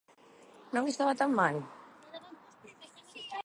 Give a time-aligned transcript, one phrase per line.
[0.75, 1.55] ¿Non estaba tan mal?